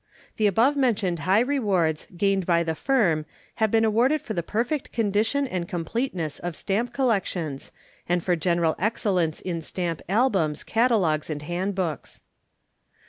The 0.37 0.47
above 0.47 0.75
mentioned 0.75 1.19
high 1.29 1.41
rewards 1.41 2.07
gained 2.17 2.47
by 2.47 2.63
the 2.63 2.73
Firm 2.73 3.23
have 3.57 3.69
been 3.69 3.85
awarded 3.85 4.19
for 4.19 4.33
the 4.33 4.41
perfect 4.41 4.91
condition 4.91 5.45
and 5.45 5.69
completeness 5.69 6.39
of 6.39 6.55
Stamp 6.55 6.91
Collections, 6.91 7.71
and 8.09 8.23
for 8.23 8.35
general 8.35 8.73
excellence 8.79 9.41
in 9.41 9.61
Stamp 9.61 10.01
Albums, 10.09 10.63
Catalogues, 10.63 11.29
and 11.29 11.43
Handbooks. 11.43 12.23